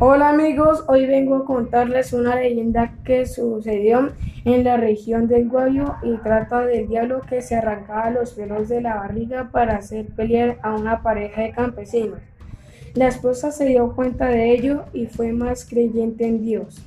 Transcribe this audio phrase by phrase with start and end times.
[0.00, 4.12] Hola amigos, hoy vengo a contarles una leyenda que sucedió
[4.44, 8.80] en la región del Guayo y trata del diablo que se arrancaba los pelos de
[8.80, 12.20] la barriga para hacer pelear a una pareja de campesinos.
[12.94, 16.80] La esposa se dio cuenta de ello y fue más creyente en Dios.